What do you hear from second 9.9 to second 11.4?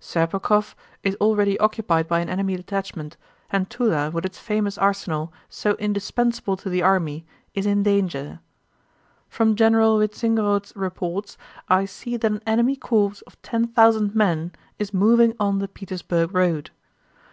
Wintzingerode's reports,